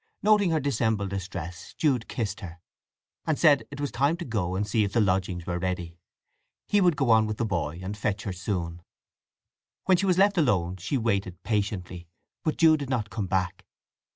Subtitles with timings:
[0.23, 2.59] Noting her dissembled distress Jude kissed her,
[3.27, 5.95] and said it was time to go and see if the lodgings were ready.
[6.67, 8.81] He would go on with the boy, and fetch her soon.
[9.85, 12.07] When she was left alone she waited patiently,
[12.43, 13.63] but Jude did not come back.